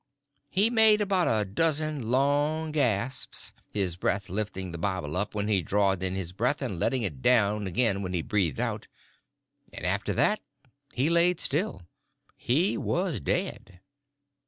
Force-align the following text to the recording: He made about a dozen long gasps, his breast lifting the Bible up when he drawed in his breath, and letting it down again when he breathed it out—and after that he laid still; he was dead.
He 0.49 0.71
made 0.71 0.99
about 0.99 1.27
a 1.27 1.45
dozen 1.45 2.01
long 2.09 2.71
gasps, 2.71 3.53
his 3.69 3.97
breast 3.97 4.31
lifting 4.31 4.71
the 4.71 4.79
Bible 4.79 5.15
up 5.15 5.35
when 5.35 5.47
he 5.47 5.61
drawed 5.61 6.01
in 6.01 6.15
his 6.15 6.31
breath, 6.33 6.59
and 6.59 6.79
letting 6.79 7.03
it 7.03 7.21
down 7.21 7.67
again 7.67 8.01
when 8.01 8.11
he 8.11 8.23
breathed 8.23 8.57
it 8.57 8.63
out—and 8.63 9.85
after 9.85 10.11
that 10.13 10.39
he 10.91 11.07
laid 11.11 11.39
still; 11.39 11.83
he 12.35 12.77
was 12.79 13.19
dead. 13.19 13.79